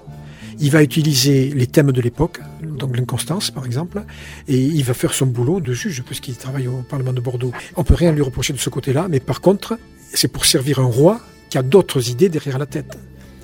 il 0.59 0.71
va 0.71 0.83
utiliser 0.83 1.49
les 1.49 1.67
thèmes 1.67 1.91
de 1.91 2.01
l'époque, 2.01 2.39
donc 2.61 2.97
l'inconstance 2.97 3.51
par 3.51 3.65
exemple, 3.65 4.03
et 4.47 4.57
il 4.57 4.83
va 4.83 4.93
faire 4.93 5.13
son 5.13 5.25
boulot 5.25 5.61
de 5.61 5.73
juge, 5.73 6.03
puisqu'il 6.03 6.35
travaille 6.35 6.67
au 6.67 6.83
Parlement 6.89 7.13
de 7.13 7.21
Bordeaux. 7.21 7.51
On 7.75 7.83
peut 7.83 7.95
rien 7.95 8.11
lui 8.11 8.21
reprocher 8.21 8.53
de 8.53 8.59
ce 8.59 8.69
côté-là, 8.69 9.07
mais 9.09 9.19
par 9.19 9.41
contre, 9.41 9.77
c'est 10.13 10.27
pour 10.27 10.45
servir 10.45 10.79
un 10.79 10.85
roi 10.85 11.21
qui 11.49 11.57
a 11.57 11.63
d'autres 11.63 12.09
idées 12.09 12.29
derrière 12.29 12.59
la 12.59 12.65
tête 12.65 12.97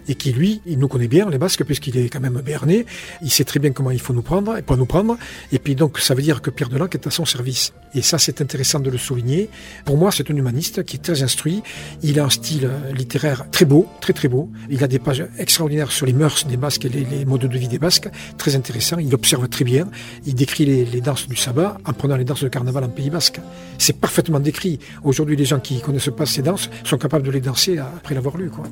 et 0.07 0.15
qui 0.15 0.31
lui, 0.31 0.61
il 0.65 0.79
nous 0.79 0.87
connaît 0.87 1.07
bien, 1.07 1.29
les 1.29 1.37
Basques, 1.37 1.63
puisqu'il 1.63 1.97
est 1.97 2.09
quand 2.09 2.19
même 2.19 2.41
berné, 2.41 2.85
il 3.21 3.31
sait 3.31 3.43
très 3.43 3.59
bien 3.59 3.71
comment 3.71 3.91
il 3.91 3.99
faut 3.99 4.13
nous 4.13 4.21
prendre 4.21 4.57
et 4.57 4.61
pas 4.61 4.75
nous 4.75 4.85
prendre, 4.85 5.17
et 5.51 5.59
puis 5.59 5.75
donc 5.75 5.99
ça 5.99 6.13
veut 6.13 6.21
dire 6.21 6.41
que 6.41 6.49
Pierre 6.49 6.69
Delanque 6.69 6.95
est 6.95 7.07
à 7.07 7.11
son 7.11 7.25
service. 7.25 7.73
Et 7.93 8.01
ça, 8.01 8.17
c'est 8.17 8.41
intéressant 8.41 8.79
de 8.79 8.89
le 8.89 8.97
souligner. 8.97 9.49
Pour 9.85 9.97
moi, 9.97 10.11
c'est 10.11 10.29
un 10.29 10.35
humaniste 10.35 10.83
qui 10.83 10.97
est 10.97 10.99
très 10.99 11.23
instruit, 11.23 11.63
il 12.03 12.19
a 12.19 12.25
un 12.25 12.29
style 12.29 12.69
littéraire 12.93 13.49
très 13.51 13.65
beau, 13.65 13.87
très 14.01 14.13
très 14.13 14.27
beau, 14.27 14.49
il 14.69 14.83
a 14.83 14.87
des 14.87 14.99
pages 14.99 15.25
extraordinaires 15.37 15.91
sur 15.91 16.05
les 16.05 16.13
mœurs 16.13 16.45
des 16.45 16.57
Basques 16.57 16.85
et 16.85 16.89
les, 16.89 17.25
modes 17.25 17.45
de 17.45 17.57
vie 17.57 17.67
des 17.67 17.79
Basques, 17.79 18.09
très 18.37 18.55
intéressant, 18.55 18.97
il 18.97 19.13
observe 19.13 19.47
très 19.47 19.65
bien, 19.65 19.87
il 20.25 20.35
décrit 20.35 20.65
les, 20.65 20.85
les 20.85 21.01
danses 21.01 21.27
du 21.27 21.35
sabbat 21.35 21.77
en 21.85 21.93
prenant 21.93 22.17
les 22.17 22.25
danses 22.25 22.43
de 22.43 22.49
carnaval 22.49 22.83
en 22.83 22.89
Pays 22.89 23.09
Basque. 23.09 23.39
C'est 23.77 23.99
parfaitement 23.99 24.39
décrit. 24.39 24.79
Aujourd'hui, 25.03 25.35
les 25.35 25.45
gens 25.45 25.59
qui 25.59 25.81
connaissent 25.81 26.09
pas 26.15 26.25
ces 26.25 26.41
danses 26.41 26.69
sont 26.83 26.97
capables 26.97 27.25
de 27.25 27.31
les 27.31 27.41
danser 27.41 27.77
après 27.77 28.15
l'avoir 28.15 28.37
lu, 28.37 28.49
quoi. 28.49 28.65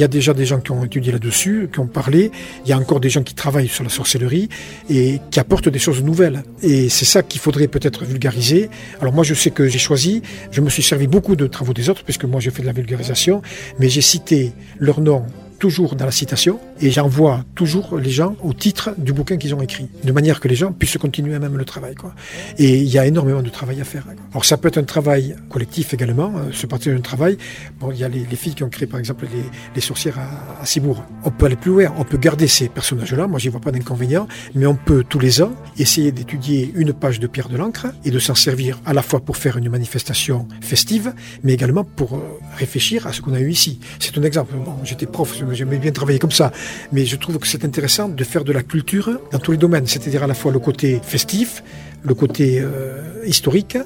Il 0.00 0.02
y 0.02 0.04
a 0.04 0.08
déjà 0.08 0.32
des 0.32 0.46
gens 0.46 0.60
qui 0.60 0.70
ont 0.70 0.82
étudié 0.82 1.12
là-dessus, 1.12 1.68
qui 1.70 1.78
ont 1.78 1.86
parlé. 1.86 2.30
Il 2.64 2.70
y 2.70 2.72
a 2.72 2.78
encore 2.78 3.00
des 3.00 3.10
gens 3.10 3.22
qui 3.22 3.34
travaillent 3.34 3.68
sur 3.68 3.84
la 3.84 3.90
sorcellerie 3.90 4.48
et 4.88 5.20
qui 5.30 5.38
apportent 5.38 5.68
des 5.68 5.78
choses 5.78 6.02
nouvelles. 6.02 6.42
Et 6.62 6.88
c'est 6.88 7.04
ça 7.04 7.22
qu'il 7.22 7.38
faudrait 7.38 7.68
peut-être 7.68 8.06
vulgariser. 8.06 8.70
Alors 9.02 9.12
moi, 9.12 9.24
je 9.24 9.34
sais 9.34 9.50
que 9.50 9.68
j'ai 9.68 9.78
choisi, 9.78 10.22
je 10.52 10.62
me 10.62 10.70
suis 10.70 10.82
servi 10.82 11.06
beaucoup 11.06 11.36
de 11.36 11.46
travaux 11.46 11.74
des 11.74 11.90
autres, 11.90 12.02
puisque 12.02 12.24
moi, 12.24 12.40
j'ai 12.40 12.50
fait 12.50 12.62
de 12.62 12.66
la 12.66 12.72
vulgarisation, 12.72 13.42
mais 13.78 13.90
j'ai 13.90 14.00
cité 14.00 14.52
leurs 14.78 15.02
noms 15.02 15.26
toujours 15.60 15.94
dans 15.94 16.06
la 16.06 16.10
citation 16.10 16.58
et 16.80 16.90
j'envoie 16.90 17.44
toujours 17.54 17.98
les 17.98 18.10
gens 18.10 18.34
au 18.42 18.54
titre 18.54 18.94
du 18.96 19.12
bouquin 19.12 19.36
qu'ils 19.36 19.54
ont 19.54 19.60
écrit, 19.60 19.88
de 20.02 20.10
manière 20.10 20.40
que 20.40 20.48
les 20.48 20.54
gens 20.54 20.72
puissent 20.72 20.96
continuer 20.96 21.38
même 21.38 21.56
le 21.56 21.64
travail. 21.66 21.94
Quoi. 21.94 22.14
Et 22.58 22.78
il 22.78 22.88
y 22.88 22.98
a 22.98 23.06
énormément 23.06 23.42
de 23.42 23.50
travail 23.50 23.80
à 23.80 23.84
faire. 23.84 24.04
Alors 24.32 24.44
ça 24.46 24.56
peut 24.56 24.68
être 24.68 24.78
un 24.78 24.84
travail 24.84 25.36
collectif 25.50 25.92
également, 25.92 26.32
euh, 26.36 26.50
ce 26.52 26.66
partir 26.66 26.94
d'un 26.94 27.02
travail. 27.02 27.36
Bon, 27.78 27.92
il 27.92 27.98
y 27.98 28.04
a 28.04 28.08
les, 28.08 28.24
filles 28.40 28.54
qui 28.54 28.64
ont 28.64 28.70
créé 28.70 28.86
par 28.86 28.98
exemple 28.98 29.26
les, 29.30 29.42
les 29.74 29.80
sorcières 29.82 30.18
à, 30.18 30.62
à, 30.62 30.66
Cibourg. 30.66 31.04
On 31.24 31.30
peut 31.30 31.44
aller 31.44 31.56
plus 31.56 31.72
loin, 31.72 31.92
on 31.98 32.04
peut 32.04 32.16
garder 32.16 32.48
ces 32.48 32.70
personnages-là, 32.70 33.26
moi 33.26 33.38
j'y 33.38 33.50
vois 33.50 33.60
pas 33.60 33.70
d'inconvénient, 33.70 34.26
mais 34.54 34.64
on 34.64 34.76
peut 34.76 35.04
tous 35.06 35.18
les 35.18 35.42
ans 35.42 35.52
essayer 35.78 36.10
d'étudier 36.10 36.72
une 36.74 36.94
page 36.94 37.20
de 37.20 37.26
Pierre 37.26 37.50
de 37.50 37.58
l'encre 37.58 37.88
et 38.06 38.10
de 38.10 38.18
s'en 38.18 38.34
servir 38.34 38.80
à 38.86 38.94
la 38.94 39.02
fois 39.02 39.20
pour 39.20 39.36
faire 39.36 39.58
une 39.58 39.68
manifestation 39.68 40.48
festive, 40.62 41.12
mais 41.44 41.52
également 41.52 41.84
pour 41.84 42.14
euh, 42.14 42.20
réfléchir 42.56 43.06
à 43.06 43.12
ce 43.12 43.20
qu'on 43.20 43.34
a 43.34 43.40
eu 43.40 43.50
ici. 43.50 43.78
C'est 43.98 44.16
un 44.16 44.22
exemple. 44.22 44.54
J'étais 44.84 45.06
prof, 45.06 45.36
j'aimais 45.52 45.78
bien 45.78 45.92
travailler 45.92 46.18
comme 46.18 46.30
ça, 46.30 46.52
mais 46.92 47.04
je 47.04 47.16
trouve 47.16 47.38
que 47.38 47.46
c'est 47.46 47.64
intéressant 47.64 48.08
de 48.08 48.24
faire 48.24 48.44
de 48.44 48.52
la 48.52 48.62
culture 48.62 49.20
dans 49.32 49.38
tous 49.38 49.52
les 49.52 49.58
domaines, 49.58 49.86
c'est-à-dire 49.86 50.22
à 50.22 50.26
la 50.26 50.34
fois 50.34 50.52
le 50.52 50.58
côté 50.58 51.00
festif, 51.02 51.62
le 52.02 52.14
côté 52.14 52.60
euh, 52.60 53.24
historique, 53.26 53.76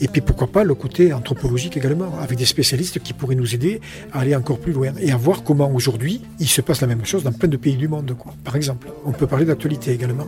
et 0.00 0.08
puis 0.08 0.20
pourquoi 0.20 0.46
pas 0.48 0.64
le 0.64 0.74
côté 0.74 1.12
anthropologique 1.12 1.76
également, 1.76 2.18
avec 2.20 2.36
des 2.38 2.44
spécialistes 2.44 2.98
qui 3.00 3.12
pourraient 3.12 3.34
nous 3.34 3.54
aider 3.54 3.80
à 4.12 4.20
aller 4.20 4.34
encore 4.34 4.58
plus 4.58 4.72
loin 4.72 4.92
et 5.00 5.12
à 5.12 5.16
voir 5.16 5.42
comment 5.44 5.70
aujourd'hui 5.72 6.20
il 6.40 6.48
se 6.48 6.60
passe 6.60 6.80
la 6.80 6.86
même 6.86 7.04
chose 7.04 7.22
dans 7.22 7.32
plein 7.32 7.48
de 7.48 7.56
pays 7.56 7.76
du 7.76 7.88
monde. 7.88 8.14
Quoi. 8.18 8.34
Par 8.44 8.56
exemple, 8.56 8.88
on 9.04 9.12
peut 9.12 9.26
parler 9.26 9.44
d'actualité 9.44 9.92
également. 9.92 10.26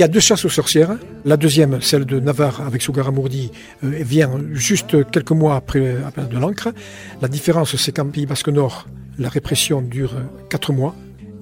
Il 0.00 0.04
y 0.04 0.04
a 0.04 0.08
deux 0.08 0.18
chasses 0.18 0.46
aux 0.46 0.48
sorcières. 0.48 0.96
La 1.26 1.36
deuxième, 1.36 1.82
celle 1.82 2.06
de 2.06 2.20
Navarre 2.20 2.62
avec 2.66 2.80
Sougaramourdi, 2.80 3.50
euh, 3.84 3.98
vient 4.00 4.30
juste 4.52 5.10
quelques 5.10 5.32
mois 5.32 5.56
après, 5.56 5.98
de 6.16 6.38
l'encre. 6.38 6.72
La 7.20 7.28
différence, 7.28 7.76
c'est 7.76 7.92
qu'en 7.92 8.06
Pays 8.06 8.24
Basque 8.24 8.48
Nord, 8.48 8.88
la 9.18 9.28
répression 9.28 9.82
dure 9.82 10.14
quatre 10.48 10.72
mois. 10.72 10.94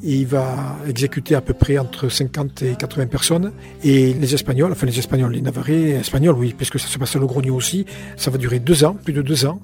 Et 0.03 0.17
il 0.17 0.27
va 0.27 0.77
exécuter 0.89 1.37
à 1.37 1.41
peu 1.41 1.55
près 1.55 1.79
entre 1.79 2.09
50 2.09 2.63
et 2.63 2.75
80 2.75 3.07
personnes. 3.07 3.53
Et 3.85 4.13
les 4.13 4.35
Espagnols, 4.35 4.73
enfin 4.73 4.87
les 4.87 4.99
Espagnols, 4.99 5.35
les 5.35 5.41
Navarrais, 5.41 5.91
Espagnols, 5.91 6.35
oui, 6.37 6.53
puisque 6.59 6.81
ça 6.81 6.89
se 6.89 6.99
passe 6.99 7.15
à 7.15 7.21
Logrogno 7.21 7.55
aussi, 7.55 7.87
ça 8.17 8.33
va 8.33 8.39
durer 8.39 8.59
deux 8.59 8.83
ans, 8.83 8.95
plus 9.05 9.13
de 9.13 9.23
deux 9.23 9.47
ans. 9.47 9.61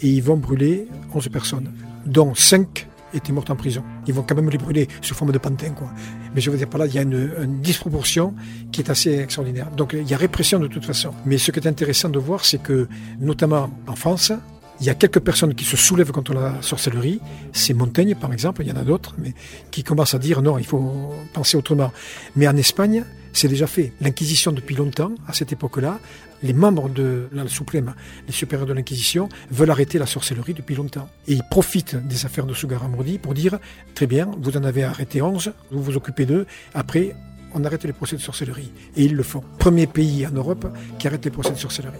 Et 0.00 0.10
ils 0.10 0.22
vont 0.22 0.36
brûler 0.36 0.86
11 1.12 1.28
personnes, 1.30 1.72
dont 2.06 2.36
5 2.36 2.87
étaient 3.14 3.32
mortes 3.32 3.50
en 3.50 3.56
prison. 3.56 3.82
Ils 4.06 4.14
vont 4.14 4.22
quand 4.22 4.34
même 4.34 4.50
les 4.50 4.58
brûler 4.58 4.88
sous 5.00 5.14
forme 5.14 5.32
de 5.32 5.38
pantin, 5.38 5.70
quoi. 5.70 5.90
Mais 6.34 6.40
je 6.40 6.50
veux 6.50 6.56
dire 6.56 6.68
par 6.68 6.78
là, 6.78 6.86
il 6.86 6.94
y 6.94 6.98
a 6.98 7.02
une, 7.02 7.32
une, 7.42 7.60
disproportion 7.60 8.34
qui 8.72 8.80
est 8.80 8.90
assez 8.90 9.18
extraordinaire. 9.18 9.70
Donc 9.70 9.94
il 9.94 10.08
y 10.08 10.14
a 10.14 10.16
répression 10.16 10.58
de 10.58 10.68
toute 10.68 10.84
façon. 10.84 11.10
Mais 11.24 11.38
ce 11.38 11.50
qui 11.50 11.60
est 11.60 11.66
intéressant 11.66 12.08
de 12.08 12.18
voir, 12.18 12.44
c'est 12.44 12.62
que, 12.62 12.88
notamment 13.20 13.70
en 13.86 13.96
France, 13.96 14.32
il 14.80 14.86
y 14.86 14.90
a 14.90 14.94
quelques 14.94 15.20
personnes 15.20 15.54
qui 15.54 15.64
se 15.64 15.76
soulèvent 15.76 16.12
contre 16.12 16.34
la 16.34 16.62
sorcellerie. 16.62 17.20
C'est 17.52 17.74
Montaigne, 17.74 18.14
par 18.14 18.32
exemple, 18.32 18.62
il 18.62 18.68
y 18.68 18.72
en 18.72 18.76
a 18.76 18.84
d'autres, 18.84 19.14
mais 19.18 19.34
qui 19.70 19.82
commencent 19.82 20.14
à 20.14 20.18
dire 20.18 20.42
non, 20.42 20.58
il 20.58 20.66
faut 20.66 21.12
penser 21.32 21.56
autrement. 21.56 21.92
Mais 22.36 22.46
en 22.46 22.56
Espagne, 22.56 23.04
c'est 23.32 23.48
déjà 23.48 23.66
fait. 23.66 23.92
L'Inquisition, 24.00 24.52
depuis 24.52 24.76
longtemps, 24.76 25.12
à 25.26 25.32
cette 25.32 25.52
époque-là, 25.52 25.98
les 26.42 26.52
membres 26.52 26.88
de 26.88 27.28
la 27.32 27.48
Suprême, 27.48 27.94
les 28.26 28.32
supérieurs 28.32 28.66
de 28.66 28.72
l'Inquisition, 28.72 29.28
veulent 29.50 29.70
arrêter 29.70 29.98
la 29.98 30.06
sorcellerie 30.06 30.54
depuis 30.54 30.76
longtemps. 30.76 31.08
Et 31.26 31.32
ils 31.32 31.42
profitent 31.50 31.96
des 31.96 32.26
affaires 32.26 32.46
de 32.46 32.54
Sugaramurdi 32.54 33.18
pour 33.18 33.34
dire 33.34 33.58
très 33.94 34.06
bien, 34.06 34.30
vous 34.40 34.56
en 34.56 34.64
avez 34.64 34.84
arrêté 34.84 35.20
11, 35.22 35.52
vous 35.72 35.82
vous 35.82 35.96
occupez 35.96 36.26
d'eux, 36.26 36.46
après, 36.74 37.16
on 37.54 37.64
arrête 37.64 37.84
les 37.84 37.92
procès 37.92 38.16
de 38.16 38.20
sorcellerie. 38.20 38.70
Et 38.96 39.04
ils 39.04 39.14
le 39.14 39.22
font. 39.22 39.42
Premier 39.58 39.86
pays 39.86 40.26
en 40.26 40.32
Europe 40.32 40.66
qui 40.98 41.08
arrête 41.08 41.24
les 41.24 41.30
procès 41.30 41.52
de 41.52 41.58
sorcellerie. 41.58 41.98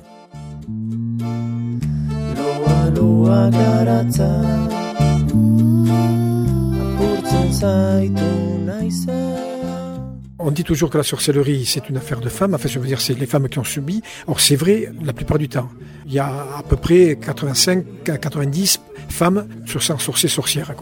On 10.40 10.50
dit 10.50 10.64
toujours 10.64 10.90
que 10.90 10.98
la 10.98 11.04
sorcellerie, 11.04 11.64
c'est 11.64 11.88
une 11.88 11.96
affaire 11.96 12.20
de 12.20 12.28
femmes. 12.28 12.54
Enfin, 12.54 12.68
je 12.68 12.78
veux 12.80 12.86
dire, 12.86 13.00
c'est 13.00 13.14
les 13.14 13.26
femmes 13.26 13.48
qui 13.48 13.60
ont 13.60 13.64
subi. 13.64 14.02
Or, 14.26 14.40
c'est 14.40 14.56
vrai 14.56 14.90
la 15.04 15.12
plupart 15.12 15.38
du 15.38 15.48
temps. 15.48 15.68
Il 16.06 16.12
y 16.12 16.18
a 16.18 16.26
à 16.26 16.62
peu 16.68 16.76
près 16.76 17.16
85 17.16 17.84
à 18.08 18.18
90 18.18 18.80
femmes 19.08 19.46
sur 19.66 19.80
100 19.80 19.98
sorciers 19.98 20.28
sorcières. 20.28 20.74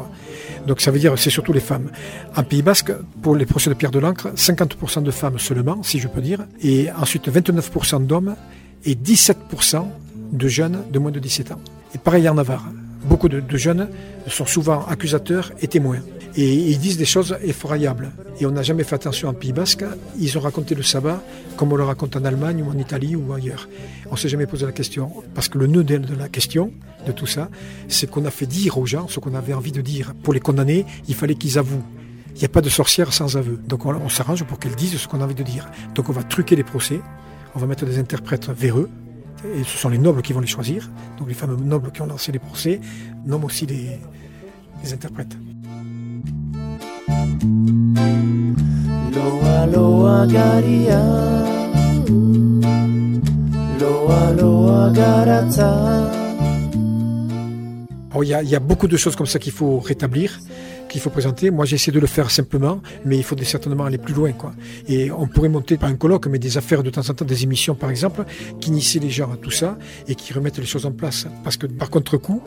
Donc, 0.66 0.80
ça 0.80 0.90
veut 0.90 0.98
dire 0.98 1.18
c'est 1.18 1.30
surtout 1.30 1.52
les 1.52 1.60
femmes. 1.60 1.90
En 2.34 2.44
Pays 2.44 2.62
Basque, 2.62 2.92
pour 3.20 3.36
les 3.36 3.44
procès 3.44 3.68
de 3.68 3.74
Pierre 3.74 3.90
de 3.90 3.98
l'Ancre, 3.98 4.28
50% 4.34 5.02
de 5.02 5.10
femmes 5.10 5.38
seulement, 5.38 5.82
si 5.82 5.98
je 5.98 6.08
peux 6.08 6.22
dire. 6.22 6.46
Et 6.62 6.90
ensuite, 6.92 7.28
29% 7.28 8.06
d'hommes 8.06 8.36
et 8.84 8.94
17% 8.94 9.84
de 10.32 10.48
jeunes 10.48 10.82
de 10.90 10.98
moins 10.98 11.10
de 11.10 11.20
17 11.20 11.52
ans. 11.52 11.60
Pareil 11.98 12.28
en 12.28 12.34
Navarre. 12.34 12.66
Beaucoup 13.04 13.28
de, 13.28 13.56
jeunes 13.56 13.88
sont 14.26 14.46
souvent 14.46 14.84
accusateurs 14.86 15.52
et 15.60 15.68
témoins. 15.68 16.00
Et 16.34 16.54
ils 16.54 16.78
disent 16.78 16.98
des 16.98 17.04
choses 17.04 17.36
effroyables. 17.42 18.10
Et 18.40 18.46
on 18.46 18.50
n'a 18.50 18.62
jamais 18.62 18.84
fait 18.84 18.96
attention 18.96 19.28
en 19.28 19.32
Pays 19.32 19.52
Basque. 19.52 19.84
Ils 20.18 20.36
ont 20.36 20.40
raconté 20.40 20.74
le 20.74 20.82
sabbat 20.82 21.22
comme 21.56 21.72
on 21.72 21.76
le 21.76 21.84
raconte 21.84 22.16
en 22.16 22.24
Allemagne 22.24 22.62
ou 22.62 22.70
en 22.70 22.76
Italie 22.76 23.14
ou 23.16 23.32
ailleurs. 23.32 23.68
On 24.10 24.12
ne 24.12 24.16
s'est 24.18 24.28
jamais 24.28 24.46
posé 24.46 24.66
la 24.66 24.72
question. 24.72 25.12
Parce 25.34 25.48
que 25.48 25.56
le 25.56 25.66
nœud 25.66 25.84
de 25.84 26.14
la 26.14 26.28
question, 26.28 26.72
de 27.06 27.12
tout 27.12 27.26
ça, 27.26 27.48
c'est 27.88 28.10
qu'on 28.10 28.24
a 28.24 28.30
fait 28.30 28.46
dire 28.46 28.76
aux 28.76 28.86
gens 28.86 29.08
ce 29.08 29.20
qu'on 29.20 29.34
avait 29.34 29.54
envie 29.54 29.72
de 29.72 29.80
dire. 29.80 30.12
Pour 30.22 30.34
les 30.34 30.40
condamner, 30.40 30.84
il 31.08 31.14
fallait 31.14 31.36
qu'ils 31.36 31.58
avouent. 31.58 31.84
Il 32.34 32.40
n'y 32.40 32.44
a 32.44 32.50
pas 32.50 32.60
de 32.60 32.68
sorcière 32.68 33.12
sans 33.12 33.36
aveu. 33.36 33.58
Donc 33.66 33.86
on, 33.86 33.94
on 33.94 34.08
s'arrange 34.08 34.44
pour 34.44 34.58
qu'elles 34.58 34.74
disent 34.74 34.98
ce 34.98 35.08
qu'on 35.08 35.20
a 35.20 35.24
envie 35.24 35.34
de 35.34 35.44
dire. 35.44 35.70
Donc 35.94 36.08
on 36.08 36.12
va 36.12 36.24
truquer 36.24 36.56
les 36.56 36.64
procès. 36.64 37.00
On 37.54 37.60
va 37.60 37.66
mettre 37.66 37.86
des 37.86 37.98
interprètes 37.98 38.50
véreux 38.50 38.90
et 39.44 39.64
ce 39.64 39.76
sont 39.78 39.88
les 39.88 39.98
nobles 39.98 40.22
qui 40.22 40.32
vont 40.32 40.40
les 40.40 40.46
choisir. 40.46 40.90
Donc 41.18 41.28
les 41.28 41.34
fameux 41.34 41.56
nobles 41.56 41.92
qui 41.92 42.02
ont 42.02 42.06
lancé 42.06 42.32
les 42.32 42.38
procès 42.38 42.80
nomment 43.24 43.44
aussi 43.44 43.66
les, 43.66 43.98
les 44.82 44.92
interprètes. 44.92 45.36
Loa, 49.14 49.66
loa, 49.66 50.26
garia. 50.26 51.02
Loa, 53.80 54.32
loa, 54.32 54.90
garata. 54.92 56.12
Il 58.22 58.28
y, 58.28 58.34
a, 58.34 58.42
il 58.42 58.48
y, 58.48 58.56
a 58.56 58.60
beaucoup 58.60 58.88
de 58.88 58.96
choses 58.96 59.14
comme 59.14 59.26
ça 59.26 59.38
qu'il 59.38 59.52
faut 59.52 59.78
rétablir, 59.78 60.40
qu'il 60.88 61.00
faut 61.00 61.10
présenter. 61.10 61.50
Moi, 61.50 61.64
j'essaie 61.64 61.90
de 61.90 62.00
le 62.00 62.06
faire 62.06 62.30
simplement, 62.30 62.80
mais 63.04 63.16
il 63.16 63.22
faut 63.22 63.36
certainement 63.42 63.84
aller 63.84 63.98
plus 63.98 64.14
loin. 64.14 64.32
Et 64.88 65.10
on 65.10 65.26
pourrait 65.26 65.48
monter 65.48 65.76
pas 65.76 65.86
un 65.86 65.94
colloque, 65.94 66.26
mais 66.26 66.38
des 66.38 66.58
affaires 66.58 66.82
de 66.82 66.90
temps 66.90 67.08
en 67.08 67.14
temps, 67.14 67.24
des 67.24 67.42
émissions 67.44 67.74
par 67.74 67.90
exemple, 67.90 68.24
qui 68.60 68.70
initient 68.70 69.00
les 69.00 69.10
gens 69.10 69.30
à 69.32 69.36
tout 69.36 69.50
ça 69.50 69.78
et 70.08 70.14
qui 70.14 70.32
remettent 70.32 70.58
les 70.58 70.66
choses 70.66 70.86
en 70.86 70.92
place. 70.92 71.26
Parce 71.44 71.56
que 71.56 71.66
par 71.66 71.90
contre-coup, 71.90 72.42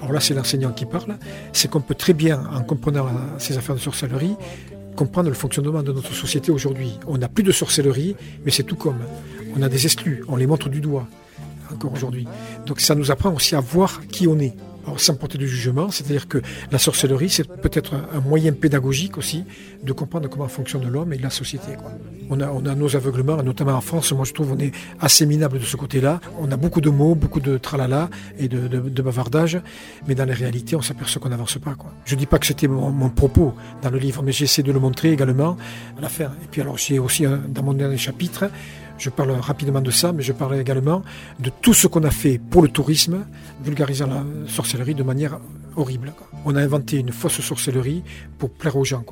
alors 0.00 0.12
là 0.12 0.20
c'est 0.20 0.34
l'enseignant 0.34 0.72
qui 0.72 0.86
parle, 0.86 1.18
c'est 1.52 1.70
qu'on 1.70 1.80
peut 1.80 1.94
très 1.94 2.14
bien, 2.14 2.42
en 2.54 2.62
comprenant 2.62 3.06
ces 3.38 3.58
affaires 3.58 3.74
de 3.74 3.80
sorcellerie, 3.80 4.36
comprendre 4.96 5.28
le 5.28 5.34
fonctionnement 5.34 5.82
de 5.82 5.92
notre 5.92 6.14
société 6.14 6.50
aujourd'hui. 6.50 6.98
On 7.06 7.18
n'a 7.18 7.28
plus 7.28 7.44
de 7.44 7.52
sorcellerie, 7.52 8.16
mais 8.44 8.50
c'est 8.50 8.64
tout 8.64 8.76
comme. 8.76 8.98
On 9.56 9.62
a 9.62 9.68
des 9.68 9.84
exclus, 9.84 10.24
on 10.28 10.36
les 10.36 10.46
montre 10.46 10.68
du 10.68 10.80
doigt 10.80 11.06
encore 11.72 11.92
aujourd'hui. 11.92 12.26
Donc 12.66 12.80
ça 12.80 12.94
nous 12.94 13.10
apprend 13.10 13.32
aussi 13.34 13.54
à 13.54 13.60
voir 13.60 14.00
qui 14.08 14.26
on 14.26 14.38
est 14.38 14.54
sans 14.96 15.14
porter 15.14 15.38
de 15.38 15.46
jugement, 15.46 15.90
c'est-à-dire 15.90 16.28
que 16.28 16.38
la 16.70 16.78
sorcellerie, 16.78 17.30
c'est 17.30 17.44
peut-être 17.44 17.94
un, 17.94 18.20
moyen 18.20 18.52
pédagogique 18.52 19.18
aussi 19.18 19.44
de 19.82 19.92
comprendre 19.92 20.28
comment 20.28 20.48
fonctionne 20.48 20.88
l'homme 20.88 21.12
et 21.12 21.18
la 21.18 21.30
société. 21.30 21.72
On, 22.30 22.40
a, 22.40 22.48
on 22.48 22.64
a 22.66 22.74
nos 22.74 22.94
aveuglements, 22.96 23.42
notamment 23.42 23.72
en 23.72 23.80
France, 23.80 24.12
moi 24.12 24.24
je 24.24 24.32
trouve 24.32 24.52
on 24.52 24.58
est 24.58 24.72
assez 25.00 25.26
minable 25.26 25.58
de 25.58 25.64
ce 25.64 25.76
côté-là. 25.76 26.20
On 26.38 26.50
a 26.50 26.56
beaucoup 26.56 26.80
de 26.80 26.90
mots, 26.90 27.14
beaucoup 27.14 27.40
de 27.40 27.58
tralala 27.58 28.10
et 28.38 28.48
de, 28.48 29.02
bavardage, 29.02 29.60
mais 30.06 30.14
dans 30.14 30.26
la 30.26 30.34
réalité, 30.34 30.76
on 30.76 30.82
s'aperçoit 30.82 31.20
qu'on 31.20 31.28
n'avance 31.28 31.58
pas. 31.58 31.76
Je 32.04 32.14
ne 32.14 32.20
dis 32.20 32.26
pas 32.26 32.38
que 32.38 32.46
c'était 32.46 32.68
mon, 32.68 33.10
propos 33.10 33.54
dans 33.82 33.90
le 33.90 33.98
livre, 33.98 34.22
mais 34.22 34.32
j'essaie 34.32 34.62
de 34.62 34.72
le 34.72 34.80
montrer 34.80 35.12
également 35.12 35.56
à 35.96 36.00
la 36.00 36.08
fin. 36.08 36.32
Et 36.42 36.48
puis 36.50 36.60
alors 36.60 36.78
j'ai 36.78 36.98
aussi 36.98 37.24
dans 37.48 37.62
mon 37.62 37.72
dernier 37.72 37.96
chapitre, 37.96 38.50
je 38.98 39.10
parle 39.10 39.30
rapidement 39.32 39.80
de 39.80 39.90
ça, 39.90 40.12
mais 40.12 40.22
je 40.22 40.32
parle 40.32 40.56
également 40.56 41.02
de 41.38 41.50
tout 41.50 41.74
ce 41.74 41.86
qu'on 41.86 42.04
a 42.04 42.10
fait 42.10 42.38
pour 42.38 42.62
le 42.62 42.68
tourisme, 42.68 43.24
vulgarisant 43.62 44.06
la 44.06 44.24
sorcellerie 44.48 44.94
de 44.94 45.02
manière 45.02 45.38
horrible. 45.76 46.12
On 46.44 46.56
a 46.56 46.62
inventé 46.62 46.98
une 46.98 47.12
fausse 47.12 47.40
sorcellerie 47.40 48.02
pour 48.38 48.50
plaire 48.50 48.76
aux 48.76 48.84
gens. 48.84 49.04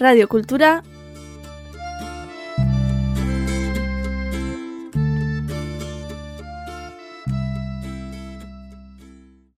Radio 0.00 0.26
Cultura 0.26 0.82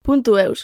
Punto 0.05 0.37
eus. 0.37 0.63